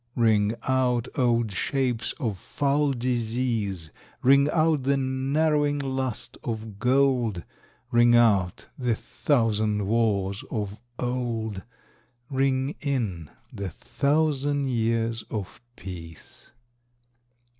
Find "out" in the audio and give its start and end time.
0.63-1.07, 4.49-4.81, 8.15-8.65